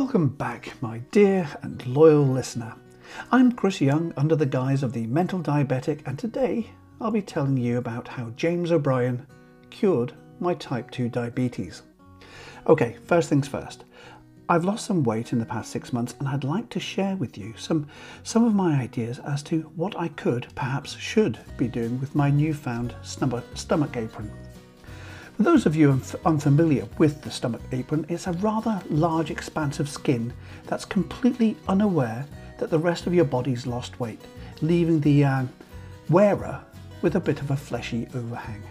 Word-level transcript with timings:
Welcome 0.00 0.28
back, 0.28 0.80
my 0.80 0.98
dear 1.10 1.48
and 1.60 1.84
loyal 1.84 2.24
listener. 2.24 2.72
I'm 3.32 3.50
Chris 3.50 3.80
Young 3.80 4.14
under 4.16 4.36
the 4.36 4.46
guise 4.46 4.84
of 4.84 4.92
the 4.92 5.08
mental 5.08 5.40
diabetic, 5.40 6.06
and 6.06 6.16
today 6.16 6.70
I'll 7.00 7.10
be 7.10 7.20
telling 7.20 7.56
you 7.56 7.78
about 7.78 8.06
how 8.06 8.30
James 8.36 8.70
O'Brien 8.70 9.26
cured 9.70 10.12
my 10.38 10.54
type 10.54 10.92
2 10.92 11.08
diabetes. 11.08 11.82
Okay, 12.68 12.96
first 13.06 13.28
things 13.28 13.48
first. 13.48 13.86
I've 14.48 14.64
lost 14.64 14.86
some 14.86 15.02
weight 15.02 15.32
in 15.32 15.40
the 15.40 15.44
past 15.44 15.72
six 15.72 15.92
months, 15.92 16.14
and 16.20 16.28
I'd 16.28 16.44
like 16.44 16.68
to 16.70 16.80
share 16.80 17.16
with 17.16 17.36
you 17.36 17.52
some, 17.56 17.88
some 18.22 18.44
of 18.44 18.54
my 18.54 18.80
ideas 18.80 19.18
as 19.26 19.42
to 19.42 19.62
what 19.74 19.98
I 19.98 20.08
could, 20.08 20.46
perhaps 20.54 20.96
should, 20.96 21.40
be 21.56 21.66
doing 21.66 21.98
with 21.98 22.14
my 22.14 22.30
newfound 22.30 22.94
stomach, 23.02 23.44
stomach 23.54 23.96
apron. 23.96 24.30
For 25.38 25.44
those 25.44 25.66
of 25.66 25.76
you 25.76 26.00
unfamiliar 26.26 26.88
with 26.98 27.22
the 27.22 27.30
stomach 27.30 27.60
apron, 27.70 28.04
it's 28.08 28.26
a 28.26 28.32
rather 28.32 28.82
large 28.90 29.30
expanse 29.30 29.78
of 29.78 29.88
skin 29.88 30.32
that's 30.66 30.84
completely 30.84 31.56
unaware 31.68 32.26
that 32.58 32.70
the 32.70 32.78
rest 32.80 33.06
of 33.06 33.14
your 33.14 33.24
body's 33.24 33.64
lost 33.64 34.00
weight, 34.00 34.20
leaving 34.62 34.98
the 34.98 35.22
uh, 35.22 35.44
wearer 36.10 36.60
with 37.02 37.14
a 37.14 37.20
bit 37.20 37.40
of 37.40 37.52
a 37.52 37.56
fleshy 37.56 38.08
overhang. 38.16 38.64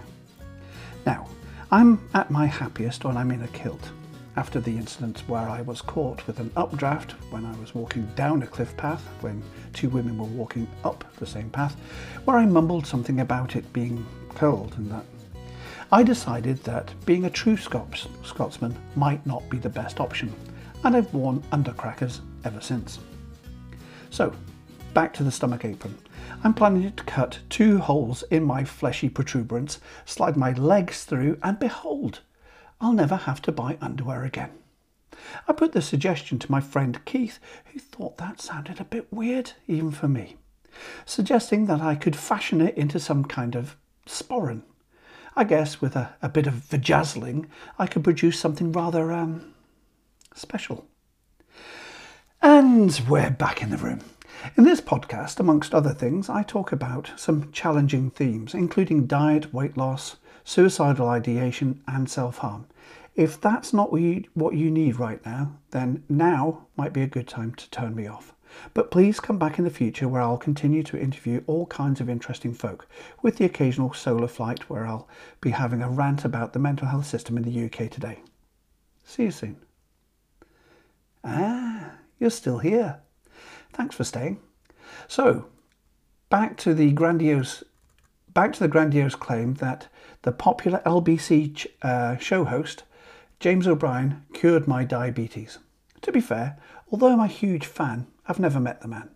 Now, 1.06 1.30
I'm 1.72 2.06
at 2.14 2.32
my 2.32 2.48
happiest 2.48 3.06
when 3.06 3.16
I'm 3.16 3.32
in 3.32 3.44
a 3.44 3.48
kilt. 3.48 3.90
After 4.36 4.60
the 4.60 4.76
incident 4.76 5.24
where 5.28 5.48
I 5.48 5.62
was 5.62 5.82
caught 5.82 6.28
with 6.28 6.42
an 6.42 6.52
updraft 6.58 7.14
when 7.30 7.46
I 7.46 7.58
was 7.62 7.74
walking 7.76 8.08
down 8.18 8.44
a 8.44 8.48
cliff 8.48 8.76
path 8.76 9.08
when 9.22 9.42
two 9.72 9.88
women 9.88 10.18
were 10.18 10.26
walking 10.26 10.68
up 10.84 11.06
the 11.16 11.26
same 11.26 11.50
path, 11.50 11.78
where 12.26 12.38
I 12.38 12.46
mumbled 12.46 12.86
something 12.86 13.22
about 13.22 13.56
it 13.56 13.72
being 13.72 14.06
cold 14.36 14.74
and 14.78 14.92
that 14.92 15.06
I 15.90 16.04
decided 16.04 16.62
that 16.66 16.94
being 17.06 17.24
a 17.24 17.30
true 17.30 17.56
Scots, 17.56 18.10
Scotsman 18.22 18.76
might 18.98 19.26
not 19.26 19.50
be 19.50 19.58
the 19.58 19.70
best 19.70 20.02
option, 20.02 20.34
and 20.84 20.98
I've 20.98 21.14
worn 21.14 21.40
undercrackers 21.54 22.20
ever 22.44 22.60
since. 22.60 23.00
So, 24.10 24.34
back 24.94 25.14
to 25.14 25.24
the 25.24 25.32
stomach 25.32 25.64
apron. 25.64 25.98
I'm 26.44 26.54
planning 26.54 26.92
to 26.92 27.04
cut 27.06 27.40
two 27.50 27.78
holes 27.78 28.24
in 28.24 28.44
my 28.44 28.66
fleshy 28.66 29.08
protuberance, 29.08 29.80
slide 30.04 30.36
my 30.36 30.52
legs 30.52 31.06
through, 31.06 31.40
and 31.42 31.58
behold, 31.58 32.20
I'll 32.82 32.92
never 32.92 33.16
have 33.16 33.42
to 33.44 33.54
buy 33.54 33.78
underwear 33.80 34.26
again. 34.26 34.52
I 35.48 35.54
put 35.54 35.72
the 35.72 35.82
suggestion 35.82 36.38
to 36.40 36.52
my 36.52 36.60
friend 36.60 37.00
Keith, 37.06 37.40
who 37.72 37.80
thought 37.80 38.18
that 38.18 38.42
sounded 38.42 38.82
a 38.82 38.86
bit 38.86 39.08
weird, 39.10 39.54
even 39.68 39.92
for 39.92 40.10
me, 40.10 40.36
suggesting 41.06 41.68
that 41.68 41.80
I 41.80 41.96
could 41.96 42.18
fashion 42.18 42.60
it 42.60 42.78
into 42.78 43.00
some 43.00 43.24
kind 43.24 43.56
of 43.56 43.78
sporran 44.06 44.64
I 45.38 45.44
guess 45.44 45.80
with 45.80 45.96
a, 45.96 46.16
a 46.20 46.30
bit 46.30 46.48
of 46.48 46.56
vajazzling, 46.56 47.46
I 47.78 47.86
could 47.86 48.04
produce 48.04 48.40
something 48.40 48.72
rather 48.72 49.12
um, 49.12 49.54
special. 50.34 50.88
And 52.42 53.00
we're 53.08 53.30
back 53.30 53.62
in 53.62 53.70
the 53.70 53.78
room. 53.78 54.00
In 54.58 54.64
this 54.64 54.82
podcast, 54.82 55.40
amongst 55.40 55.76
other 55.76 55.94
things, 55.94 56.28
I 56.28 56.42
talk 56.42 56.72
about 56.72 57.12
some 57.18 57.52
challenging 57.52 58.10
themes, 58.10 58.56
including 58.56 59.06
diet, 59.06 59.54
weight 59.54 59.78
loss, 59.78 60.16
suicidal 60.44 61.08
ideation, 61.08 61.84
and 61.88 62.10
self 62.10 62.40
harm. 62.40 62.66
If 63.14 63.40
that's 63.40 63.72
not 63.72 63.92
what 63.92 64.02
you, 64.02 64.24
what 64.34 64.56
you 64.56 64.72
need 64.72 64.98
right 64.98 65.24
now, 65.24 65.60
then 65.70 66.04
now 66.10 66.66
might 66.76 66.94
be 66.94 67.04
a 67.04 67.08
good 67.08 67.28
time 67.28 67.54
to 67.54 67.70
turn 67.70 67.94
me 67.94 68.08
off. 68.08 68.34
But 68.74 68.92
please 68.92 69.20
come 69.20 69.38
back 69.38 69.58
in 69.58 69.64
the 69.64 69.70
future 69.70 70.08
where 70.08 70.22
I'll 70.22 70.38
continue 70.38 70.84
to 70.84 71.00
interview 71.00 71.44
all 71.48 71.66
kinds 71.68 72.00
of 72.00 72.10
interesting 72.10 72.54
folk, 72.54 72.88
with 73.22 73.38
the 73.38 73.46
occasional 73.46 73.94
solo 73.94 74.28
flight 74.28 74.70
where 74.70 74.86
I'll 74.86 75.08
be 75.42 75.52
having 75.52 75.82
a 75.82 75.90
rant 75.90 76.26
about 76.26 76.54
the 76.54 76.60
mental 76.60 76.88
health 76.88 77.06
system 77.06 77.38
in 77.38 77.44
the 77.44 77.66
UK 77.66 77.90
today. 77.90 78.20
See 79.04 79.24
you 79.24 79.32
soon. 79.32 79.58
Ah, 81.24 81.92
you're 82.20 82.30
still 82.30 82.60
here. 82.60 83.00
Thanks 83.74 83.96
for 83.96 84.04
staying. 84.04 84.40
So, 85.08 85.48
back 86.30 86.58
to 86.58 86.74
the 86.74 86.92
grandiose 86.92 87.64
back 88.34 88.54
to 88.54 88.60
the 88.60 88.68
grandiose 88.68 89.16
claim 89.16 89.56
that 89.56 89.88
the 90.22 90.32
popular 90.32 90.80
LBC 90.86 91.66
uh, 91.82 92.18
show 92.18 92.44
host 92.44 92.84
James 93.40 93.68
O'Brien 93.68 94.24
cured 94.34 94.68
my 94.68 94.84
diabetes. 94.84 95.58
To 96.02 96.12
be 96.12 96.22
fair, 96.22 96.58
although 96.92 97.14
I'm 97.14 97.20
a 97.20 97.28
huge 97.28 97.66
fan 97.66 98.06
I've 98.28 98.40
never 98.40 98.60
met 98.60 98.82
the 98.82 98.88
man. 98.88 99.10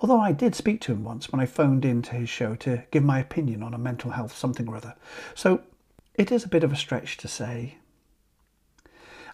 Although 0.00 0.20
I 0.20 0.32
did 0.32 0.54
speak 0.54 0.80
to 0.82 0.92
him 0.92 1.04
once 1.04 1.30
when 1.30 1.40
I 1.40 1.46
phoned 1.46 1.84
in 1.84 2.02
to 2.02 2.14
his 2.14 2.28
show 2.28 2.54
to 2.56 2.84
give 2.90 3.04
my 3.04 3.18
opinion 3.18 3.62
on 3.62 3.74
a 3.74 3.78
mental 3.78 4.12
health 4.12 4.36
something 4.36 4.68
or 4.68 4.76
other. 4.76 4.94
So 5.34 5.62
it 6.14 6.32
is 6.32 6.44
a 6.44 6.48
bit 6.48 6.64
of 6.64 6.72
a 6.72 6.76
stretch 6.76 7.16
to 7.18 7.28
say. 7.28 7.76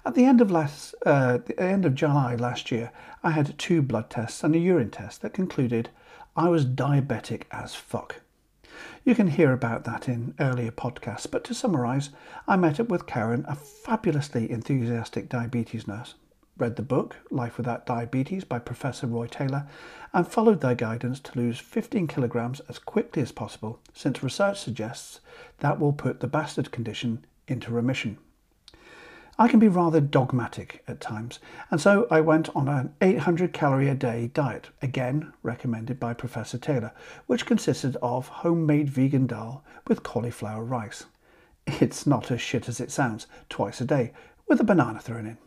At 0.04 0.14
the 0.14 0.24
end 0.24 0.40
of 0.40 0.50
last, 0.50 0.94
uh, 1.06 1.38
the 1.38 1.58
end 1.58 1.86
of 1.86 1.94
July 1.94 2.34
last 2.34 2.70
year, 2.70 2.92
I 3.22 3.30
had 3.30 3.58
two 3.58 3.80
blood 3.80 4.10
tests 4.10 4.44
and 4.44 4.54
a 4.54 4.58
urine 4.58 4.90
test 4.90 5.22
that 5.22 5.32
concluded 5.32 5.88
I 6.36 6.48
was 6.48 6.66
diabetic 6.66 7.44
as 7.50 7.74
fuck. 7.74 8.20
You 9.04 9.14
can 9.14 9.28
hear 9.28 9.52
about 9.52 9.84
that 9.84 10.08
in 10.08 10.34
earlier 10.40 10.72
podcasts, 10.72 11.30
but 11.30 11.44
to 11.44 11.54
summarise, 11.54 12.10
I 12.46 12.56
met 12.56 12.80
up 12.80 12.88
with 12.88 13.06
Karen, 13.06 13.44
a 13.48 13.54
fabulously 13.54 14.50
enthusiastic 14.50 15.28
diabetes 15.28 15.86
nurse, 15.86 16.14
read 16.56 16.76
the 16.76 16.82
book 16.82 17.16
Life 17.30 17.56
Without 17.58 17.84
Diabetes 17.84 18.44
by 18.44 18.60
Professor 18.60 19.06
Roy 19.06 19.26
Taylor, 19.26 19.66
and 20.12 20.26
followed 20.26 20.60
their 20.60 20.76
guidance 20.76 21.18
to 21.20 21.38
lose 21.38 21.58
15 21.58 22.06
kilograms 22.06 22.60
as 22.68 22.78
quickly 22.78 23.22
as 23.22 23.32
possible, 23.32 23.80
since 23.92 24.22
research 24.22 24.60
suggests 24.60 25.20
that 25.58 25.80
will 25.80 25.92
put 25.92 26.20
the 26.20 26.28
bastard 26.28 26.70
condition 26.70 27.24
into 27.48 27.72
remission. 27.72 28.18
I 29.36 29.48
can 29.48 29.58
be 29.58 29.66
rather 29.66 30.00
dogmatic 30.00 30.84
at 30.86 31.00
times, 31.00 31.40
and 31.72 31.80
so 31.80 32.06
I 32.08 32.20
went 32.20 32.54
on 32.54 32.68
an 32.68 32.94
800 33.00 33.52
calorie 33.52 33.88
a 33.88 33.94
day 33.96 34.30
diet, 34.32 34.68
again 34.80 35.32
recommended 35.42 35.98
by 35.98 36.14
Professor 36.14 36.56
Taylor, 36.56 36.92
which 37.26 37.46
consisted 37.46 37.96
of 38.00 38.28
homemade 38.28 38.88
vegan 38.88 39.26
dal 39.26 39.64
with 39.88 40.04
cauliflower 40.04 40.62
rice. 40.62 41.06
It's 41.66 42.06
not 42.06 42.30
as 42.30 42.40
shit 42.40 42.68
as 42.68 42.78
it 42.78 42.92
sounds, 42.92 43.26
twice 43.48 43.80
a 43.80 43.84
day, 43.84 44.12
with 44.46 44.60
a 44.60 44.64
banana 44.64 45.00
thrown 45.00 45.26
in. 45.26 45.38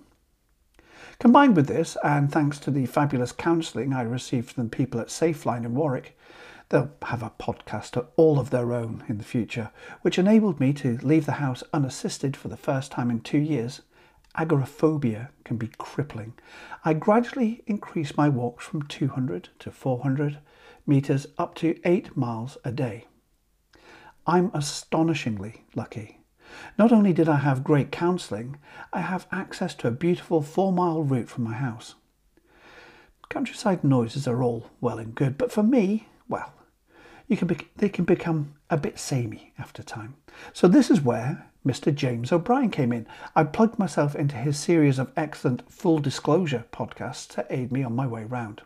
Combined 1.19 1.55
with 1.55 1.65
this, 1.65 1.97
and 2.03 2.31
thanks 2.31 2.59
to 2.59 2.69
the 2.69 2.85
fabulous 2.85 3.31
counselling 3.31 3.91
I 3.91 4.03
received 4.03 4.51
from 4.51 4.65
the 4.65 4.69
people 4.69 5.01
at 5.01 5.07
Safeline 5.07 5.65
in 5.65 5.73
Warwick, 5.73 6.15
they'll 6.69 6.91
have 7.01 7.23
a 7.23 7.31
podcast 7.39 8.05
all 8.17 8.37
of 8.39 8.51
their 8.51 8.71
own 8.71 9.03
in 9.09 9.17
the 9.17 9.23
future, 9.23 9.71
which 10.03 10.19
enabled 10.19 10.59
me 10.59 10.73
to 10.73 10.99
leave 11.01 11.25
the 11.25 11.33
house 11.33 11.63
unassisted 11.73 12.37
for 12.37 12.49
the 12.49 12.55
first 12.55 12.91
time 12.91 13.09
in 13.09 13.21
two 13.21 13.39
years. 13.39 13.81
Agoraphobia 14.35 15.31
can 15.43 15.57
be 15.57 15.71
crippling. 15.79 16.33
I 16.85 16.93
gradually 16.93 17.63
increased 17.65 18.15
my 18.15 18.29
walks 18.29 18.65
from 18.65 18.83
200 18.83 19.49
to 19.57 19.71
400 19.71 20.37
metres 20.85 21.25
up 21.39 21.55
to 21.55 21.79
8 21.83 22.15
miles 22.15 22.59
a 22.63 22.71
day. 22.71 23.05
I'm 24.27 24.51
astonishingly 24.53 25.65
lucky. 25.73 26.19
Not 26.77 26.91
only 26.91 27.13
did 27.13 27.27
I 27.27 27.37
have 27.37 27.63
great 27.63 27.91
counselling, 27.91 28.57
I 28.93 29.01
have 29.01 29.27
access 29.31 29.73
to 29.75 29.87
a 29.87 29.91
beautiful 29.91 30.41
four 30.41 30.71
mile 30.71 31.03
route 31.03 31.29
from 31.29 31.43
my 31.43 31.53
house. 31.53 31.95
Countryside 33.29 33.83
noises 33.83 34.27
are 34.27 34.41
all 34.41 34.69
well 34.79 34.99
and 34.99 35.13
good, 35.13 35.37
but 35.37 35.51
for 35.51 35.63
me, 35.63 36.07
well, 36.29 36.53
you 37.27 37.35
can 37.35 37.47
be, 37.47 37.57
they 37.75 37.89
can 37.89 38.05
become 38.05 38.53
a 38.69 38.77
bit 38.77 38.97
samey 38.97 39.53
after 39.59 39.83
time. 39.83 40.15
So 40.53 40.67
this 40.67 40.89
is 40.89 41.01
where 41.01 41.49
Mr. 41.65 41.93
James 41.93 42.31
O'Brien 42.31 42.71
came 42.71 42.93
in. 42.93 43.05
I 43.35 43.43
plugged 43.43 43.77
myself 43.77 44.15
into 44.15 44.37
his 44.37 44.57
series 44.57 44.99
of 44.99 45.11
excellent 45.17 45.69
full 45.69 45.99
disclosure 45.99 46.65
podcasts 46.71 47.27
to 47.35 47.45
aid 47.49 47.71
me 47.71 47.83
on 47.83 47.95
my 47.95 48.07
way 48.07 48.23
round. 48.23 48.61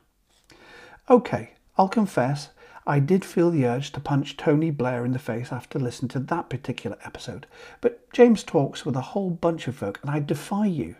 Okay, 1.09 1.53
I'll 1.77 1.89
confess 1.89 2.49
I 2.85 2.99
did 2.99 3.23
feel 3.23 3.51
the 3.51 3.65
urge 3.65 3.91
to 3.91 3.99
punch 3.99 4.37
Tony 4.37 4.71
Blair 4.71 5.05
in 5.05 5.11
the 5.11 5.19
face 5.19 5.51
after 5.51 5.77
listening 5.77 6.09
to 6.09 6.19
that 6.19 6.49
particular 6.49 6.97
episode, 7.03 7.45
but 7.79 8.11
James 8.11 8.43
talks 8.43 8.85
with 8.85 8.95
a 8.95 9.01
whole 9.01 9.29
bunch 9.29 9.67
of 9.67 9.75
folk, 9.75 9.99
and 10.01 10.09
I 10.09 10.19
defy 10.19 10.65
you 10.65 10.95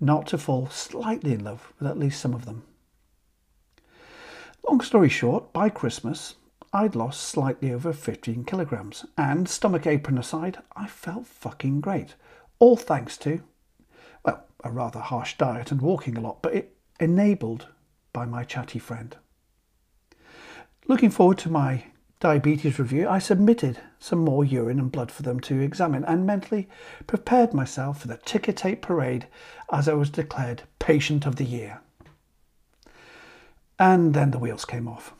not 0.00 0.26
to 0.28 0.38
fall 0.38 0.68
slightly 0.68 1.32
in 1.32 1.44
love 1.44 1.72
with 1.78 1.88
at 1.88 1.98
least 1.98 2.20
some 2.20 2.34
of 2.34 2.44
them. 2.44 2.64
Long 4.68 4.80
story 4.80 5.08
short, 5.08 5.52
by 5.52 5.68
Christmas, 5.68 6.34
I'd 6.72 6.96
lost 6.96 7.22
slightly 7.22 7.72
over 7.72 7.92
15 7.92 8.44
kilograms, 8.44 9.06
and 9.16 9.48
stomach 9.48 9.86
apron 9.86 10.18
aside, 10.18 10.58
I 10.74 10.88
felt 10.88 11.26
fucking 11.26 11.80
great. 11.80 12.16
All 12.58 12.76
thanks 12.76 13.16
to, 13.18 13.42
well, 14.24 14.44
a 14.64 14.72
rather 14.72 14.98
harsh 14.98 15.38
diet 15.38 15.70
and 15.70 15.80
walking 15.80 16.18
a 16.18 16.20
lot, 16.20 16.42
but 16.42 16.54
it 16.54 16.76
enabled 16.98 17.68
by 18.12 18.26
my 18.26 18.42
chatty 18.42 18.80
friend. 18.80 19.16
Looking 20.88 21.10
forward 21.10 21.38
to 21.38 21.50
my 21.50 21.84
diabetes 22.20 22.78
review, 22.78 23.08
I 23.08 23.18
submitted 23.18 23.80
some 23.98 24.20
more 24.20 24.44
urine 24.44 24.78
and 24.78 24.92
blood 24.92 25.10
for 25.10 25.22
them 25.22 25.40
to 25.40 25.60
examine 25.60 26.04
and 26.04 26.24
mentally 26.24 26.68
prepared 27.08 27.52
myself 27.52 28.00
for 28.00 28.08
the 28.08 28.18
ticker 28.18 28.52
tape 28.52 28.82
parade 28.82 29.26
as 29.72 29.88
I 29.88 29.94
was 29.94 30.10
declared 30.10 30.62
patient 30.78 31.26
of 31.26 31.36
the 31.36 31.44
year. 31.44 31.80
And 33.80 34.14
then 34.14 34.30
the 34.30 34.38
wheels 34.38 34.64
came 34.64 34.86
off. 34.86 35.12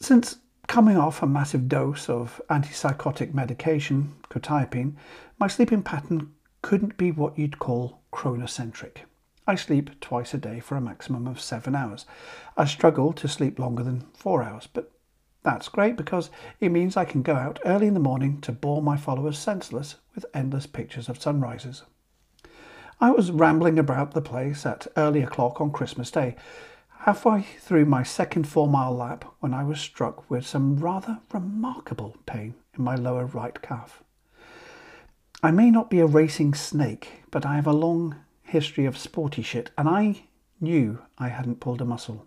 Since 0.00 0.38
coming 0.66 0.96
off 0.96 1.22
a 1.22 1.26
massive 1.26 1.68
dose 1.68 2.08
of 2.08 2.42
antipsychotic 2.50 3.32
medication, 3.32 4.14
quetiapine, 4.28 4.96
my 5.38 5.46
sleeping 5.46 5.82
pattern 5.82 6.32
couldn't 6.62 6.96
be 6.96 7.12
what 7.12 7.38
you'd 7.38 7.60
call 7.60 8.00
chronocentric. 8.12 9.04
I 9.48 9.54
sleep 9.54 9.98
twice 10.00 10.34
a 10.34 10.38
day 10.38 10.60
for 10.60 10.76
a 10.76 10.80
maximum 10.80 11.26
of 11.26 11.40
seven 11.40 11.74
hours. 11.74 12.04
I 12.54 12.66
struggle 12.66 13.14
to 13.14 13.26
sleep 13.26 13.58
longer 13.58 13.82
than 13.82 14.02
four 14.12 14.42
hours, 14.42 14.68
but 14.70 14.92
that's 15.42 15.70
great 15.70 15.96
because 15.96 16.28
it 16.60 16.68
means 16.68 16.98
I 16.98 17.06
can 17.06 17.22
go 17.22 17.34
out 17.34 17.58
early 17.64 17.86
in 17.86 17.94
the 17.94 18.00
morning 18.00 18.42
to 18.42 18.52
bore 18.52 18.82
my 18.82 18.98
followers 18.98 19.38
senseless 19.38 19.94
with 20.14 20.26
endless 20.34 20.66
pictures 20.66 21.08
of 21.08 21.22
sunrises. 21.22 21.84
I 23.00 23.10
was 23.10 23.30
rambling 23.30 23.78
about 23.78 24.12
the 24.12 24.20
place 24.20 24.66
at 24.66 24.86
early 24.98 25.22
o'clock 25.22 25.62
on 25.62 25.72
Christmas 25.72 26.10
Day, 26.10 26.36
halfway 27.00 27.40
through 27.58 27.86
my 27.86 28.02
second 28.02 28.46
four 28.46 28.68
mile 28.68 28.94
lap 28.94 29.24
when 29.40 29.54
I 29.54 29.64
was 29.64 29.80
struck 29.80 30.28
with 30.30 30.46
some 30.46 30.76
rather 30.76 31.20
remarkable 31.32 32.18
pain 32.26 32.54
in 32.76 32.84
my 32.84 32.96
lower 32.96 33.24
right 33.24 33.62
calf. 33.62 34.02
I 35.42 35.52
may 35.52 35.70
not 35.70 35.88
be 35.88 36.00
a 36.00 36.06
racing 36.06 36.52
snake, 36.52 37.22
but 37.30 37.46
I 37.46 37.54
have 37.54 37.66
a 37.66 37.72
long 37.72 38.16
history 38.48 38.86
of 38.86 38.98
sporty 38.98 39.42
shit, 39.42 39.70
and 39.78 39.88
I 39.88 40.22
knew 40.60 41.00
I 41.18 41.28
hadn't 41.28 41.60
pulled 41.60 41.80
a 41.80 41.84
muscle. 41.84 42.26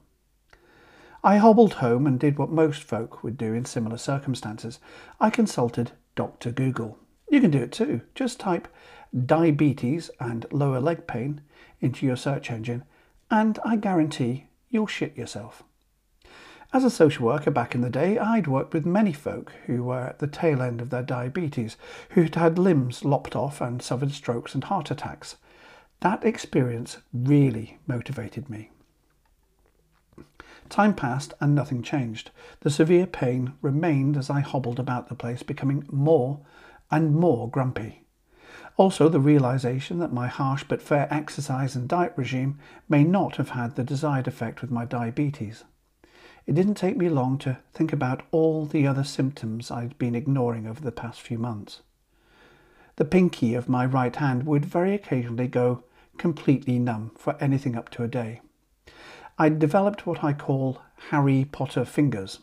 I 1.23 1.38
hobbled 1.38 1.75
home 1.75 2.07
and 2.07 2.19
did 2.19 2.39
what 2.39 2.50
most 2.50 2.81
folk 2.81 3.23
would 3.23 3.38
do 3.38 3.53
in 3.53 3.65
similar 3.65 3.97
circumstances. 3.97 4.79
I 5.19 5.29
consulted 5.29 5.91
Dr. 6.15 6.51
Google. 6.51 6.97
You 7.29 7.41
can 7.41 7.51
do 7.51 7.59
it 7.59 7.71
too. 7.71 8.01
Just 8.15 8.39
type 8.39 8.68
diabetes 9.25 10.09
and 10.19 10.45
lower 10.51 10.79
leg 10.79 11.06
pain 11.06 11.41
into 11.79 12.06
your 12.06 12.15
search 12.15 12.50
engine, 12.50 12.83
and 13.29 13.59
I 13.63 13.75
guarantee 13.75 14.45
you'll 14.69 14.88
shit 14.88 15.17
yourself. 15.17 15.63
As 16.74 16.83
a 16.85 16.89
social 16.89 17.25
worker 17.25 17.51
back 17.51 17.75
in 17.75 17.81
the 17.81 17.89
day, 17.89 18.17
I'd 18.17 18.47
worked 18.47 18.74
with 18.74 18.85
many 18.85 19.12
folk 19.12 19.51
who 19.65 19.83
were 19.83 20.00
at 20.00 20.19
the 20.19 20.27
tail 20.27 20.62
end 20.62 20.79
of 20.79 20.89
their 20.89 21.03
diabetes, 21.03 21.75
who'd 22.12 22.35
had 22.35 22.57
limbs 22.57 23.03
lopped 23.03 23.35
off 23.35 23.59
and 23.59 23.81
suffered 23.81 24.12
strokes 24.12 24.53
and 24.56 24.63
heart 24.63 24.89
attacks. 24.89 25.35
That 26.01 26.25
experience 26.25 26.98
really 27.13 27.77
motivated 27.86 28.50
me. 28.50 28.71
Time 30.68 30.95
passed 30.95 31.36
and 31.39 31.53
nothing 31.53 31.83
changed. 31.83 32.31
The 32.62 32.71
severe 32.71 33.06
pain 33.06 33.53
remained 33.62 34.18
as 34.18 34.30
I 34.30 34.39
hobbled 34.39 34.80
about 34.80 35.09
the 35.09 35.15
place, 35.15 35.44
becoming 35.44 35.86
more 35.92 36.39
and 36.89 37.13
more 37.15 37.48
grumpy. 37.48 38.03
Also, 38.77 39.09
the 39.09 39.19
realization 39.19 40.00
that 40.00 40.12
my 40.12 40.27
harsh 40.27 40.63
but 40.68 40.81
fair 40.81 41.07
exercise 41.13 41.75
and 41.75 41.88
diet 41.88 42.13
regime 42.15 42.57
may 42.89 43.03
not 43.03 43.36
have 43.36 43.50
had 43.50 43.75
the 43.75 43.83
desired 43.83 44.27
effect 44.27 44.62
with 44.62 44.71
my 44.71 44.86
diabetes. 44.86 45.65
It 46.48 46.56
didn't 46.56 46.75
take 46.75 46.98
me 46.98 47.09
long 47.09 47.38
to 47.39 47.59
think 47.74 47.94
about 47.94 48.24
all 48.31 48.65
the 48.65 48.88
other 48.88 49.03
symptoms 49.03 49.69
I'd 49.69 49.98
been 50.00 50.15
ignoring 50.15 50.65
over 50.65 50.81
the 50.81 50.92
past 50.92 51.21
few 51.21 51.38
months. 51.38 51.81
The 52.95 53.06
pinky 53.06 53.53
of 53.53 53.69
my 53.69 53.86
right 53.86 54.15
hand 54.15 54.48
would 54.48 54.65
very 54.65 54.95
occasionally 54.95 55.48
go 55.48 55.83
completely 56.21 56.77
numb 56.77 57.09
for 57.18 57.35
anything 57.39 57.75
up 57.75 57.89
to 57.89 58.03
a 58.03 58.07
day. 58.07 58.41
I'd 59.39 59.57
developed 59.57 60.06
what 60.06 60.23
I 60.23 60.33
call 60.33 60.79
Harry 61.09 61.47
Potter 61.51 61.83
fingers. 61.83 62.41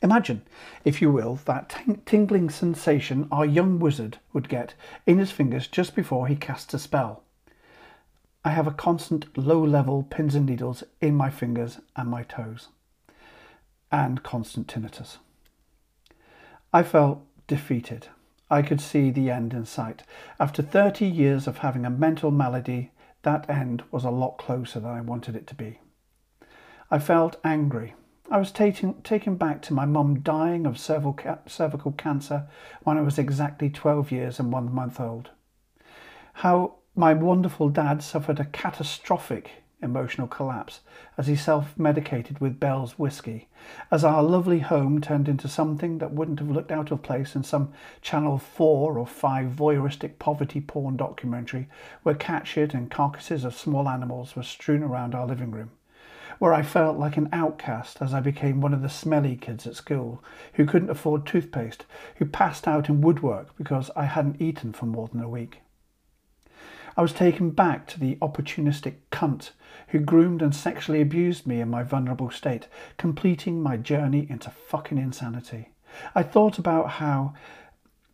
Imagine, 0.00 0.40
if 0.82 1.02
you 1.02 1.12
will, 1.12 1.34
that 1.44 1.76
tingling 2.06 2.48
sensation 2.48 3.28
our 3.30 3.44
young 3.44 3.80
wizard 3.80 4.16
would 4.32 4.48
get 4.48 4.72
in 5.04 5.18
his 5.18 5.30
fingers 5.30 5.68
just 5.68 5.94
before 5.94 6.26
he 6.26 6.36
casts 6.36 6.72
a 6.72 6.78
spell. 6.78 7.22
I 8.46 8.50
have 8.52 8.66
a 8.66 8.70
constant 8.72 9.36
low 9.36 9.62
level 9.62 10.04
pins 10.04 10.34
and 10.34 10.46
needles 10.46 10.82
in 11.02 11.14
my 11.14 11.28
fingers 11.28 11.80
and 11.96 12.08
my 12.08 12.22
toes, 12.22 12.68
and 13.92 14.22
constant 14.22 14.68
tinnitus. 14.68 15.18
I 16.72 16.82
felt 16.82 17.26
defeated. 17.46 18.08
I 18.50 18.62
could 18.62 18.80
see 18.80 19.10
the 19.10 19.30
end 19.30 19.52
in 19.52 19.66
sight. 19.66 20.02
After 20.40 20.62
30 20.62 21.04
years 21.04 21.46
of 21.46 21.58
having 21.58 21.84
a 21.84 21.90
mental 21.90 22.30
malady, 22.30 22.90
that 23.22 23.48
end 23.48 23.82
was 23.90 24.04
a 24.04 24.10
lot 24.10 24.38
closer 24.38 24.80
than 24.80 24.90
I 24.90 25.00
wanted 25.00 25.36
it 25.36 25.46
to 25.48 25.54
be. 25.54 25.80
I 26.90 26.98
felt 26.98 27.36
angry. 27.44 27.94
I 28.30 28.38
was 28.38 28.52
taken, 28.52 29.00
taken 29.02 29.36
back 29.36 29.62
to 29.62 29.74
my 29.74 29.84
mum 29.86 30.20
dying 30.20 30.66
of 30.66 30.78
cervical 30.78 31.92
cancer 31.96 32.46
when 32.82 32.98
I 32.98 33.02
was 33.02 33.18
exactly 33.18 33.70
12 33.70 34.12
years 34.12 34.38
and 34.38 34.52
one 34.52 34.74
month 34.74 35.00
old. 35.00 35.30
How 36.34 36.74
my 36.94 37.14
wonderful 37.14 37.68
dad 37.68 38.02
suffered 38.02 38.40
a 38.40 38.44
catastrophic 38.44 39.50
emotional 39.80 40.26
collapse 40.26 40.80
as 41.16 41.26
he 41.26 41.36
self 41.36 41.78
medicated 41.78 42.40
with 42.40 42.58
Bell's 42.58 42.98
whiskey, 42.98 43.48
as 43.90 44.04
our 44.04 44.22
lovely 44.22 44.58
home 44.58 45.00
turned 45.00 45.28
into 45.28 45.48
something 45.48 45.98
that 45.98 46.12
wouldn't 46.12 46.40
have 46.40 46.50
looked 46.50 46.72
out 46.72 46.90
of 46.90 47.02
place 47.02 47.34
in 47.36 47.42
some 47.42 47.72
Channel 48.02 48.38
4 48.38 48.98
or 48.98 49.06
5 49.06 49.46
voyeuristic 49.50 50.18
poverty 50.18 50.60
porn 50.60 50.96
documentary 50.96 51.68
where 52.02 52.14
cat 52.14 52.46
shit 52.46 52.74
and 52.74 52.90
carcasses 52.90 53.44
of 53.44 53.54
small 53.54 53.88
animals 53.88 54.34
were 54.34 54.42
strewn 54.42 54.82
around 54.82 55.14
our 55.14 55.26
living 55.26 55.50
room 55.50 55.70
where 56.38 56.54
I 56.54 56.62
felt 56.62 56.98
like 56.98 57.16
an 57.16 57.28
outcast 57.32 58.00
as 58.00 58.14
I 58.14 58.20
became 58.20 58.60
one 58.60 58.72
of 58.72 58.82
the 58.82 58.88
smelly 58.88 59.36
kids 59.36 59.66
at 59.66 59.74
school 59.74 60.22
who 60.54 60.66
couldn't 60.66 60.90
afford 60.90 61.26
toothpaste, 61.26 61.84
who 62.16 62.26
passed 62.26 62.68
out 62.68 62.88
in 62.88 63.00
woodwork 63.00 63.56
because 63.56 63.90
I 63.96 64.04
hadn't 64.04 64.40
eaten 64.40 64.72
for 64.72 64.86
more 64.86 65.08
than 65.08 65.20
a 65.20 65.28
week. 65.28 65.62
I 66.98 67.02
was 67.02 67.12
taken 67.12 67.50
back 67.50 67.86
to 67.88 68.00
the 68.00 68.16
opportunistic 68.16 68.96
cunt 69.12 69.52
who 69.88 70.00
groomed 70.00 70.42
and 70.42 70.52
sexually 70.52 71.00
abused 71.00 71.46
me 71.46 71.60
in 71.60 71.70
my 71.70 71.84
vulnerable 71.84 72.28
state, 72.28 72.66
completing 72.96 73.62
my 73.62 73.76
journey 73.76 74.26
into 74.28 74.50
fucking 74.50 74.98
insanity. 74.98 75.68
I 76.16 76.24
thought 76.24 76.58
about 76.58 76.90
how 76.90 77.34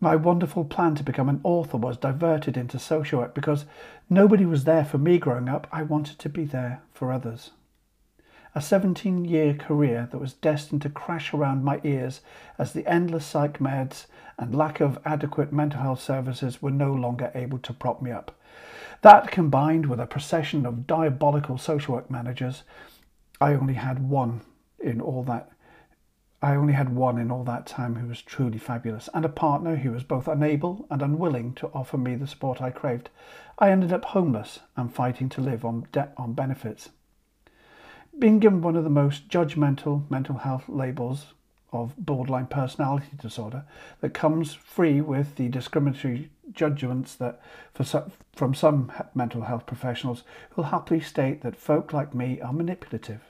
my 0.01 0.17
wonderful 0.17 0.67
plan 0.67 0.97
to 0.97 1.03
become 1.03 1.31
an 1.31 1.41
author 1.45 1.79
was 1.79 1.97
diverted 1.97 2.59
into 2.59 2.79
social 2.79 3.21
work 3.21 3.35
because 3.35 3.65
nobody 4.11 4.45
was 4.45 4.65
there 4.65 4.85
for 4.85 4.99
me 4.99 5.17
growing 5.17 5.49
up. 5.49 5.67
I 5.73 5.83
wanted 5.83 6.19
to 6.19 6.29
be 6.29 6.45
there 6.45 6.83
for 6.93 7.11
others 7.11 7.53
a 8.57 8.61
17 8.61 9.25
year 9.25 9.53
career 9.53 10.09
that 10.13 10.19
was 10.19 10.35
destined 10.35 10.81
to 10.83 10.89
crash 10.89 11.35
around 11.35 11.65
my 11.65 11.81
ears 11.83 12.21
as 12.57 12.73
the 12.73 12.87
endless 12.87 13.27
psych 13.27 13.59
meds 13.59 14.07
and 14.39 14.55
lack 14.55 14.81
of 14.81 14.99
adequate 15.05 15.53
mental 15.53 15.81
health 15.81 16.01
services 16.01 16.63
were 16.63 16.71
no 16.71 16.93
longer 16.93 17.33
able 17.35 17.59
to 17.59 17.73
prop 17.73 18.01
me 18.01 18.13
up. 18.13 18.39
That 19.03 19.33
combined 19.33 19.87
with 19.87 19.99
a 19.99 20.07
procession 20.07 20.65
of 20.65 20.87
diabolical 20.87 21.59
social 21.59 21.97
work 21.97 22.11
managers, 22.11 22.63
I 23.41 23.55
only 23.55 23.75
had 23.75 24.09
one 24.09 24.43
in 24.79 25.01
all 25.01 25.25
that. 25.25 25.51
I 26.41 26.55
only 26.55 26.75
had 26.75 26.95
one 26.95 27.19
in 27.19 27.31
all 27.31 27.45
that 27.45 27.67
time 27.67 27.97
who 27.97 28.07
was 28.07 28.23
truly 28.23 28.59
fabulous, 28.59 29.09
and 29.15 29.25
a 29.25 29.31
partner 29.31 29.77
who 29.77 29.93
was 29.93 30.05
both 30.05 30.29
unable 30.29 30.87
and 30.91 31.03
unwilling 31.03 31.55
to 31.55 31.69
offer 31.69 31.99
me 31.99 32.15
the 32.15 32.27
support 32.27 32.63
I 32.63 32.71
craved. 32.71 33.09
I 33.59 33.71
ended 33.71 33.93
up 33.93 34.05
homeless 34.05 34.61
and 34.77 34.95
fighting 34.95 35.29
to 35.31 35.41
live 35.41 35.65
on, 35.65 35.87
on 36.17 36.35
benefits 36.35 36.91
being 38.19 38.39
given 38.39 38.63
one 38.63 38.77
of 38.77 38.85
the 38.85 38.91
most 38.91 39.29
judgmental 39.29 40.09
mental 40.11 40.39
health 40.39 40.65
labels 40.69 41.27
of 41.73 41.97
borderline 41.97 42.47
personality 42.47 43.09
disorder 43.21 43.65
that 44.01 44.15
comes 44.15 44.55
free 44.55 45.01
with 45.01 45.35
the 45.37 45.49
discriminatory 45.49 46.31
judgments 46.53 47.15
that 47.17 47.41
for 47.75 47.85
from 48.35 48.55
some 48.55 48.93
mental 49.15 49.43
health 49.43 49.67
professionals 49.67 50.23
who'll 50.51 50.67
happily 50.67 51.01
state 51.01 51.43
that 51.43 51.57
folk 51.57 51.93
like 51.93 52.15
me 52.15 52.41
are 52.41 52.53
manipulative, 52.53 53.23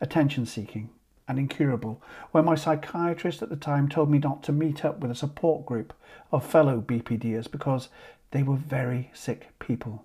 attention 0.00 0.46
seeking, 0.46 0.90
and 1.26 1.38
incurable, 1.38 2.02
when 2.30 2.44
my 2.44 2.54
psychiatrist 2.54 3.42
at 3.42 3.50
the 3.50 3.56
time 3.56 3.88
told 3.88 4.10
me 4.10 4.18
not 4.18 4.42
to 4.42 4.52
meet 4.52 4.84
up 4.84 5.00
with 5.00 5.10
a 5.10 5.14
support 5.14 5.66
group 5.66 5.92
of 6.32 6.44
fellow 6.44 6.80
BPDers 6.80 7.50
because 7.50 7.88
they 8.30 8.42
were 8.42 8.56
very 8.56 9.10
sick 9.12 9.48
people. 9.58 10.04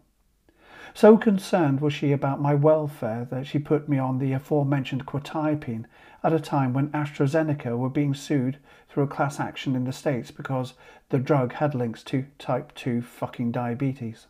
So 0.95 1.17
concerned 1.17 1.81
was 1.81 1.93
she 1.93 2.11
about 2.11 2.39
my 2.39 2.53
welfare 2.53 3.25
that 3.31 3.47
she 3.47 3.57
put 3.57 3.89
me 3.89 3.97
on 3.97 4.19
the 4.19 4.31
aforementioned 4.33 5.07
quetiapine 5.07 5.85
at 6.23 6.33
a 6.33 6.39
time 6.39 6.71
when 6.71 6.89
AstraZeneca 6.89 7.77
were 7.77 7.89
being 7.89 8.13
sued 8.13 8.59
through 8.89 9.03
a 9.03 9.07
class 9.07 9.39
action 9.39 9.75
in 9.75 9.85
the 9.85 9.91
States 9.91 10.29
because 10.29 10.75
the 11.09 11.17
drug 11.17 11.53
had 11.53 11.73
links 11.73 12.03
to 12.03 12.25
type 12.37 12.73
2 12.75 13.01
fucking 13.01 13.51
diabetes. 13.51 14.27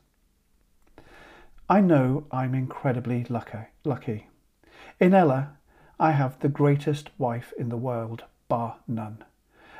I 1.69 1.81
know 1.81 2.25
I'm 2.31 2.55
incredibly 2.55 3.25
lucky. 3.29 3.67
lucky. 3.83 4.27
In 4.99 5.13
Ella, 5.13 5.57
I 5.99 6.11
have 6.11 6.39
the 6.39 6.49
greatest 6.49 7.09
wife 7.17 7.53
in 7.57 7.69
the 7.69 7.77
world, 7.77 8.23
bar 8.47 8.77
none. 8.87 9.23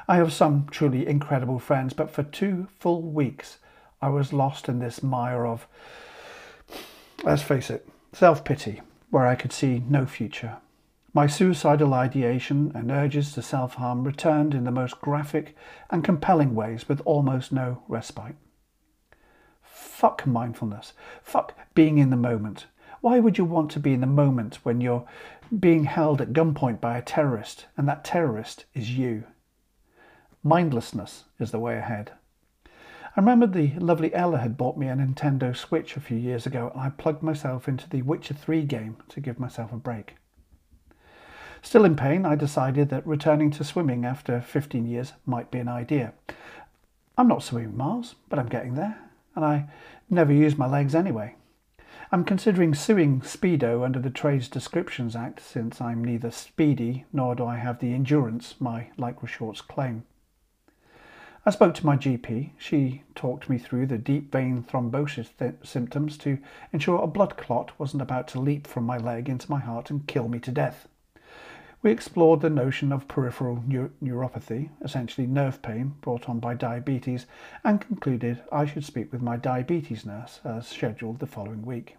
I 0.08 0.18
have 0.18 0.34
some 0.34 0.68
truly 0.70 1.08
incredible 1.08 1.60
friends, 1.60 1.94
but 1.94 2.12
for 2.12 2.24
two 2.24 2.68
full 2.78 3.02
weeks 3.02 3.60
I 4.02 4.10
was 4.10 4.34
lost 4.34 4.68
in 4.68 4.80
this 4.80 5.02
mire 5.02 5.46
of 5.46 5.66
Let's 7.24 7.42
face 7.42 7.70
it, 7.70 7.88
self 8.12 8.44
pity, 8.44 8.82
where 9.10 9.26
I 9.26 9.36
could 9.36 9.54
see 9.54 9.82
no 9.88 10.06
future. 10.06 10.58
My 11.14 11.26
suicidal 11.26 11.94
ideation 11.94 12.74
and 12.76 12.92
urges 12.92 13.32
to 13.34 13.42
self 13.42 13.76
harm 13.76 14.04
returned 14.04 14.54
in 14.54 14.66
the 14.66 14.72
most 14.72 15.00
graphic 15.00 15.56
and 15.90 16.04
compelling 16.04 16.54
ways 16.54 16.90
with 16.90 17.02
almost 17.06 17.54
no 17.54 17.82
respite. 17.88 18.36
Fuck 19.62 20.28
mindfulness. 20.28 20.92
Fuck 21.22 21.56
being 21.74 21.98
in 21.98 22.10
the 22.10 22.18
moment. 22.18 22.66
Why 23.00 23.20
would 23.20 23.38
you 23.38 23.46
want 23.46 23.72
to 23.72 23.80
be 23.80 23.94
in 23.94 24.02
the 24.02 24.08
moment 24.08 24.60
when 24.64 24.82
you're 24.82 25.08
being 25.58 25.86
held 25.86 26.20
at 26.20 26.34
gunpoint 26.34 26.82
by 26.82 26.98
a 26.98 27.02
terrorist 27.02 27.68
and 27.78 27.88
that 27.88 28.04
terrorist 28.04 28.66
is 28.74 28.98
you? 28.98 29.24
Mindlessness 30.44 31.24
is 31.40 31.52
the 31.52 31.60
way 31.60 31.78
ahead. 31.78 32.12
I 33.16 33.20
remember 33.20 33.46
the 33.46 33.74
lovely 33.78 34.12
Ella 34.16 34.40
had 34.40 34.58
bought 34.58 34.76
me 34.76 34.88
a 34.88 34.96
Nintendo 34.96 35.56
Switch 35.56 35.96
a 35.96 36.00
few 36.00 36.18
years 36.18 36.48
ago 36.48 36.72
and 36.74 36.82
I 36.82 36.90
plugged 36.90 37.22
myself 37.22 37.68
into 37.68 37.88
the 37.88 38.02
Witcher 38.02 38.34
3 38.34 38.64
game 38.64 38.98
to 39.10 39.20
give 39.20 39.40
myself 39.40 39.72
a 39.72 39.78
break. 39.78 40.16
Still 41.62 41.86
in 41.86 41.96
pain, 41.96 42.26
I 42.26 42.36
decided 42.36 42.90
that 42.90 43.06
returning 43.06 43.52
to 43.52 43.64
swimming 43.64 44.04
after 44.04 44.42
15 44.42 44.88
years 44.88 45.14
might 45.28 45.52
be 45.52 45.60
an 45.60 45.68
idea. 45.68 46.14
I'm 47.16 47.28
not 47.28 47.44
swimming 47.44 47.78
miles, 47.78 48.16
but 48.30 48.40
I'm 48.40 48.50
getting 48.50 48.74
there, 48.74 48.98
and 49.36 49.46
I 49.46 49.70
never 50.10 50.34
use 50.34 50.58
my 50.58 50.68
legs 50.68 50.96
anyway. 50.96 51.36
I'm 52.12 52.26
considering 52.26 52.74
suing 52.74 53.22
Speedo 53.22 53.86
under 53.86 54.00
the 54.00 54.10
Trades 54.10 54.48
Descriptions 54.48 55.16
Act 55.16 55.40
since 55.40 55.80
I'm 55.80 56.04
neither 56.04 56.32
speedy 56.32 57.06
nor 57.14 57.36
do 57.36 57.46
I 57.46 57.58
have 57.58 57.78
the 57.78 57.94
endurance 57.94 58.56
my 58.60 58.90
lycra 58.98 59.28
shorts 59.28 59.62
claim. 59.62 60.04
I 61.46 61.52
spoke 61.52 61.74
to 61.76 61.86
my 61.86 61.98
GP. 61.98 62.52
She 62.58 63.04
talked 63.16 63.50
me 63.50 63.58
through 63.58 63.88
the 63.88 63.98
deep 63.98 64.32
vein 64.32 64.64
thrombosis 64.64 65.28
th- 65.38 65.56
symptoms 65.62 66.18
to 66.20 66.38
ensure 66.72 67.02
a 67.02 67.08
blood 67.08 67.36
clot 67.36 67.78
wasn't 67.78 68.02
about 68.02 68.30
to 68.30 68.40
leap 68.40 68.66
from 68.66 68.86
my 68.86 68.96
leg 68.98 69.28
into 69.28 69.52
my 69.52 69.60
heart 69.60 69.90
and 69.90 70.08
kill 70.08 70.30
me 70.30 70.40
to 70.40 70.52
death. 70.52 70.88
We 71.82 71.92
explored 71.92 72.40
the 72.40 72.50
notion 72.50 72.94
of 72.94 73.10
peripheral 73.10 73.58
neur- 73.68 73.92
neuropathy, 74.02 74.70
essentially 74.82 75.28
nerve 75.28 75.62
pain 75.62 75.96
brought 76.00 76.30
on 76.30 76.40
by 76.40 76.54
diabetes, 76.54 77.26
and 77.62 77.82
concluded 77.82 78.42
I 78.50 78.66
should 78.66 78.86
speak 78.86 79.12
with 79.12 79.22
my 79.22 79.36
diabetes 79.36 80.06
nurse 80.06 80.40
as 80.46 80.68
scheduled 80.68 81.20
the 81.20 81.28
following 81.28 81.66
week. 81.66 81.98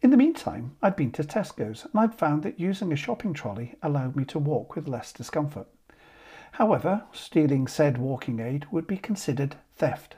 In 0.00 0.10
the 0.10 0.16
meantime, 0.16 0.76
I'd 0.80 0.94
been 0.94 1.10
to 1.12 1.24
Tesco's 1.24 1.86
and 1.86 2.00
I'd 2.00 2.14
found 2.14 2.44
that 2.44 2.60
using 2.60 2.92
a 2.92 2.96
shopping 2.96 3.32
trolley 3.32 3.74
allowed 3.82 4.14
me 4.14 4.24
to 4.26 4.38
walk 4.38 4.76
with 4.76 4.86
less 4.86 5.12
discomfort. 5.12 5.66
However, 6.52 7.04
stealing 7.12 7.66
said 7.66 7.96
walking 7.96 8.38
aid 8.38 8.66
would 8.70 8.86
be 8.86 8.98
considered 8.98 9.56
theft. 9.76 10.16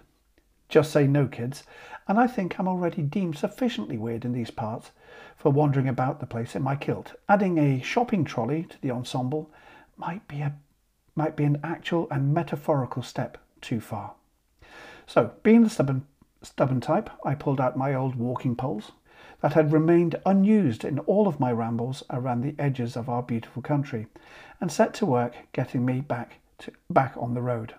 Just 0.68 0.90
say 0.90 1.06
no, 1.06 1.28
kids, 1.28 1.62
and 2.08 2.18
I 2.18 2.26
think 2.26 2.58
I'm 2.58 2.66
already 2.66 3.02
deemed 3.02 3.38
sufficiently 3.38 3.96
weird 3.96 4.24
in 4.24 4.32
these 4.32 4.50
parts 4.50 4.90
for 5.36 5.52
wandering 5.52 5.88
about 5.88 6.18
the 6.18 6.26
place 6.26 6.56
in 6.56 6.62
my 6.62 6.74
kilt. 6.74 7.14
Adding 7.28 7.58
a 7.58 7.80
shopping 7.82 8.24
trolley 8.24 8.64
to 8.64 8.80
the 8.80 8.90
ensemble 8.90 9.50
might 9.96 10.26
be 10.26 10.40
a 10.40 10.56
might 11.14 11.36
be 11.36 11.44
an 11.44 11.60
actual 11.62 12.08
and 12.10 12.34
metaphorical 12.34 13.04
step 13.04 13.38
too 13.60 13.80
far. 13.80 14.14
So, 15.06 15.34
being 15.44 15.62
the 15.62 15.70
stubborn 15.70 16.06
stubborn 16.42 16.80
type, 16.80 17.10
I 17.24 17.36
pulled 17.36 17.60
out 17.60 17.76
my 17.76 17.94
old 17.94 18.16
walking 18.16 18.56
poles 18.56 18.90
that 19.44 19.52
had 19.52 19.74
remained 19.74 20.18
unused 20.24 20.86
in 20.86 20.98
all 21.00 21.28
of 21.28 21.38
my 21.38 21.52
rambles 21.52 22.02
around 22.08 22.40
the 22.40 22.54
edges 22.58 22.96
of 22.96 23.10
our 23.10 23.22
beautiful 23.22 23.60
country 23.60 24.06
and 24.58 24.72
set 24.72 24.94
to 24.94 25.04
work 25.04 25.34
getting 25.52 25.84
me 25.84 26.00
back 26.00 26.36
to, 26.56 26.72
back 26.88 27.12
on 27.18 27.34
the 27.34 27.42
road. 27.42 27.74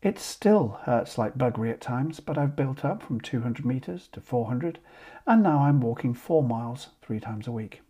It 0.00 0.20
still 0.20 0.78
hurts 0.84 1.18
like 1.18 1.36
buggery 1.36 1.72
at 1.72 1.80
times, 1.80 2.20
but 2.20 2.38
I've 2.38 2.54
built 2.54 2.84
up 2.84 3.02
from 3.02 3.20
200 3.20 3.64
metres 3.64 4.08
to 4.12 4.20
400, 4.20 4.78
and 5.26 5.42
now 5.42 5.58
I'm 5.58 5.80
walking 5.80 6.14
four 6.14 6.44
miles 6.44 6.90
three 7.02 7.18
times 7.18 7.48
a 7.48 7.52
week. 7.52 7.82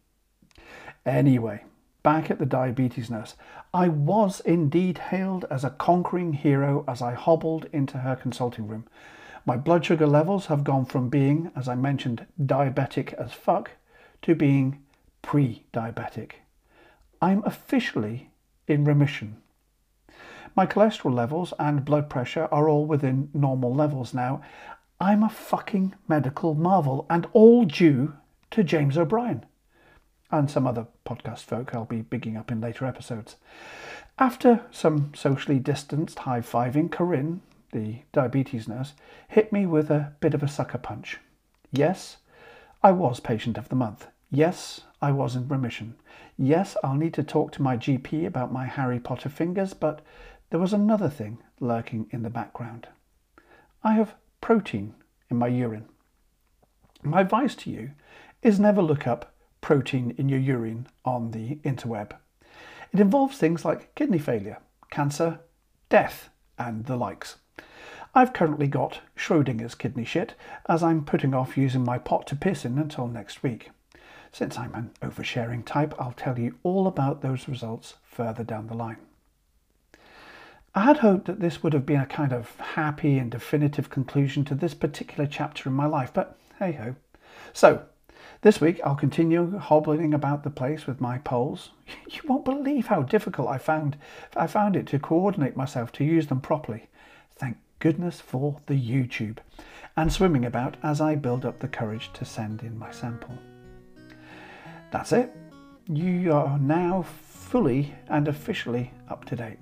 Anyway, 1.04 1.64
back 2.02 2.30
at 2.30 2.38
the 2.38 2.46
diabetes 2.46 3.10
nurse, 3.10 3.34
I 3.74 3.88
was 3.88 4.40
indeed 4.40 4.96
hailed 4.96 5.44
as 5.50 5.64
a 5.64 5.76
conquering 5.76 6.32
hero 6.32 6.86
as 6.88 7.02
I 7.02 7.12
hobbled 7.12 7.66
into 7.74 7.98
her 7.98 8.16
consulting 8.16 8.66
room. 8.66 8.86
My 9.46 9.56
blood 9.56 9.84
sugar 9.84 10.06
levels 10.06 10.46
have 10.46 10.64
gone 10.64 10.84
from 10.84 11.08
being, 11.08 11.50
as 11.56 11.68
I 11.68 11.74
mentioned, 11.74 12.26
diabetic 12.40 13.14
as 13.14 13.32
fuck 13.32 13.72
to 14.22 14.34
being 14.34 14.82
pre 15.22 15.64
diabetic. 15.72 16.32
I'm 17.22 17.42
officially 17.44 18.30
in 18.66 18.84
remission. 18.84 19.38
My 20.56 20.66
cholesterol 20.66 21.14
levels 21.14 21.54
and 21.58 21.84
blood 21.84 22.10
pressure 22.10 22.48
are 22.50 22.68
all 22.68 22.86
within 22.86 23.30
normal 23.32 23.74
levels 23.74 24.12
now. 24.12 24.42
I'm 25.00 25.22
a 25.22 25.28
fucking 25.28 25.94
medical 26.08 26.54
marvel 26.54 27.06
and 27.08 27.26
all 27.32 27.64
due 27.64 28.14
to 28.50 28.64
James 28.64 28.98
O'Brien 28.98 29.46
and 30.30 30.50
some 30.50 30.66
other 30.66 30.86
podcast 31.06 31.40
folk 31.40 31.74
I'll 31.74 31.84
be 31.84 32.02
bigging 32.02 32.36
up 32.36 32.50
in 32.50 32.60
later 32.60 32.84
episodes. 32.84 33.36
After 34.18 34.66
some 34.70 35.12
socially 35.14 35.58
distanced 35.58 36.20
high 36.20 36.40
fiving, 36.40 36.90
Corinne, 36.90 37.40
the 37.72 38.02
diabetes 38.12 38.68
nurse, 38.68 38.94
hit 39.28 39.52
me 39.52 39.66
with 39.66 39.90
a 39.90 40.12
bit 40.20 40.34
of 40.34 40.42
a 40.42 40.48
sucker 40.48 40.78
punch. 40.78 41.18
Yes, 41.72 42.18
I 42.82 42.92
was 42.92 43.20
patient 43.20 43.58
of 43.58 43.68
the 43.68 43.76
month. 43.76 44.06
Yes, 44.30 44.82
I 45.02 45.12
was 45.12 45.36
in 45.36 45.48
remission. 45.48 45.96
Yes, 46.36 46.76
I'll 46.82 46.94
need 46.94 47.14
to 47.14 47.22
talk 47.22 47.52
to 47.52 47.62
my 47.62 47.76
GP 47.76 48.26
about 48.26 48.52
my 48.52 48.66
Harry 48.66 48.98
Potter 48.98 49.28
fingers, 49.28 49.74
but 49.74 50.00
there 50.50 50.60
was 50.60 50.72
another 50.72 51.08
thing 51.08 51.38
lurking 51.60 52.06
in 52.10 52.22
the 52.22 52.30
background. 52.30 52.88
I 53.82 53.94
have 53.94 54.14
protein 54.40 54.94
in 55.30 55.36
my 55.36 55.48
urine. 55.48 55.86
My 57.02 57.20
advice 57.20 57.54
to 57.56 57.70
you 57.70 57.92
is 58.42 58.60
never 58.60 58.82
look 58.82 59.06
up 59.06 59.34
protein 59.60 60.14
in 60.16 60.28
your 60.28 60.38
urine 60.38 60.86
on 61.04 61.30
the 61.30 61.56
interweb. 61.56 62.12
It 62.92 63.00
involves 63.00 63.38
things 63.38 63.64
like 63.64 63.94
kidney 63.94 64.18
failure, 64.18 64.58
cancer, 64.90 65.40
death, 65.88 66.30
and 66.58 66.86
the 66.86 66.96
likes. 66.96 67.36
I've 68.12 68.32
currently 68.32 68.66
got 68.66 69.00
Schrodinger's 69.16 69.76
kidney 69.76 70.04
shit, 70.04 70.34
as 70.68 70.82
I'm 70.82 71.04
putting 71.04 71.32
off 71.32 71.56
using 71.56 71.84
my 71.84 71.96
pot 71.96 72.26
to 72.28 72.36
piss 72.36 72.64
in 72.64 72.76
until 72.76 73.06
next 73.06 73.44
week. 73.44 73.70
Since 74.32 74.58
I'm 74.58 74.74
an 74.74 74.90
oversharing 75.00 75.64
type, 75.64 75.94
I'll 75.96 76.12
tell 76.12 76.38
you 76.38 76.56
all 76.64 76.88
about 76.88 77.22
those 77.22 77.48
results 77.48 77.94
further 78.02 78.42
down 78.42 78.66
the 78.66 78.74
line. 78.74 78.96
I 80.74 80.82
had 80.82 80.98
hoped 80.98 81.26
that 81.26 81.40
this 81.40 81.62
would 81.62 81.72
have 81.72 81.86
been 81.86 82.00
a 82.00 82.06
kind 82.06 82.32
of 82.32 82.56
happy 82.56 83.16
and 83.16 83.30
definitive 83.30 83.90
conclusion 83.90 84.44
to 84.46 84.54
this 84.54 84.74
particular 84.74 85.28
chapter 85.28 85.68
in 85.68 85.74
my 85.74 85.86
life, 85.86 86.12
but 86.12 86.36
hey 86.58 86.72
ho. 86.72 86.96
So, 87.52 87.82
this 88.42 88.60
week 88.60 88.80
I'll 88.84 88.96
continue 88.96 89.56
hobbling 89.58 90.14
about 90.14 90.42
the 90.42 90.50
place 90.50 90.86
with 90.86 91.00
my 91.00 91.18
poles. 91.18 91.70
You 92.10 92.20
won't 92.24 92.44
believe 92.44 92.86
how 92.86 93.02
difficult 93.02 93.48
I 93.48 93.58
found 93.58 93.96
I 94.36 94.46
found 94.48 94.74
it 94.74 94.86
to 94.88 94.98
coordinate 94.98 95.56
myself 95.56 95.92
to 95.92 96.04
use 96.04 96.26
them 96.26 96.40
properly. 96.40 96.88
Goodness 97.80 98.20
for 98.20 98.60
the 98.66 98.74
YouTube. 98.74 99.38
And 99.96 100.12
swimming 100.12 100.44
about 100.44 100.76
as 100.82 101.00
I 101.00 101.16
build 101.16 101.44
up 101.44 101.58
the 101.58 101.68
courage 101.68 102.10
to 102.12 102.24
send 102.24 102.62
in 102.62 102.78
my 102.78 102.90
sample. 102.92 103.36
That's 104.92 105.12
it. 105.12 105.34
You 105.88 106.32
are 106.32 106.58
now 106.58 107.02
fully 107.02 107.94
and 108.08 108.28
officially 108.28 108.92
up 109.08 109.24
to 109.26 109.36
date. 109.36 109.58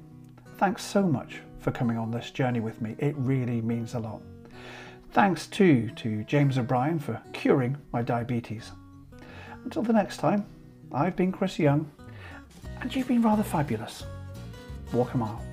Thanks 0.58 0.84
so 0.84 1.02
much 1.04 1.40
for 1.60 1.70
coming 1.70 1.96
on 1.96 2.10
this 2.10 2.30
journey 2.30 2.60
with 2.60 2.82
me. 2.82 2.96
It 2.98 3.14
really 3.16 3.60
means 3.62 3.94
a 3.94 4.00
lot. 4.00 4.20
Thanks 5.12 5.46
too 5.46 5.90
to 5.96 6.24
James 6.24 6.58
O'Brien 6.58 6.98
for 6.98 7.20
curing 7.32 7.78
my 7.92 8.02
diabetes. 8.02 8.72
Until 9.64 9.82
the 9.82 9.92
next 9.92 10.18
time, 10.18 10.44
I've 10.92 11.16
been 11.16 11.32
Chris 11.32 11.58
Young, 11.58 11.90
and 12.80 12.94
you've 12.94 13.08
been 13.08 13.22
rather 13.22 13.42
fabulous. 13.42 14.04
Walk 14.92 15.14
a 15.14 15.18
mile. 15.18 15.47